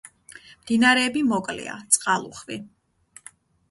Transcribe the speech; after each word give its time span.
მდინარეები 0.61 1.23
მოკლეა, 1.35 1.79
წყალუხვი. 1.99 2.63